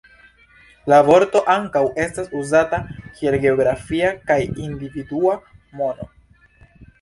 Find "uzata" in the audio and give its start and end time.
2.39-2.79